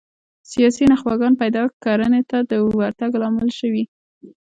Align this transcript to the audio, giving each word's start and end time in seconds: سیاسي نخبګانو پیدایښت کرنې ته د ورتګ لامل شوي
سیاسي 0.51 0.83
نخبګانو 0.91 1.39
پیدایښت 1.41 1.75
کرنې 1.85 2.21
ته 2.29 2.37
د 2.49 2.51
ورتګ 2.77 3.11
لامل 3.21 3.49
شوي 3.59 3.83